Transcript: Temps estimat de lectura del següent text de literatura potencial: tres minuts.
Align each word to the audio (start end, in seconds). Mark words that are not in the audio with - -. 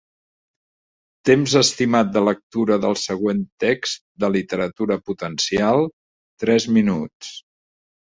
Temps 1.29 1.53
estimat 1.61 2.09
de 2.15 2.23
lectura 2.29 2.79
del 2.87 2.97
següent 3.03 3.45
text 3.67 4.03
de 4.25 4.33
literatura 4.39 5.01
potencial: 5.13 5.89
tres 6.47 6.71
minuts. 6.81 7.35